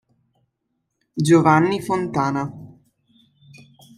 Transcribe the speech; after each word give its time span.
Giovanni 1.15 1.79
Fontana 1.79 2.49